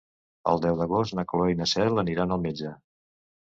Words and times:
El 0.53 0.63
deu 0.63 0.79
d'agost 0.79 1.15
na 1.21 1.27
Cloè 1.33 1.53
i 1.55 1.59
na 1.61 1.69
Cel 1.75 2.05
aniran 2.07 2.37
al 2.39 2.45
metge. 2.51 2.77